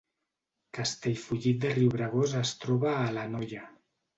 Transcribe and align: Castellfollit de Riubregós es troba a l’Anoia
Castellfollit 0.77 1.61
de 1.65 1.73
Riubregós 1.75 2.35
es 2.45 2.57
troba 2.65 2.95
a 3.05 3.17
l’Anoia 3.19 3.71